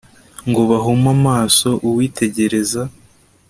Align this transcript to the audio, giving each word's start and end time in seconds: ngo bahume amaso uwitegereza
ngo 0.49 0.61
bahume 0.69 1.09
amaso 1.17 1.69
uwitegereza 1.87 2.81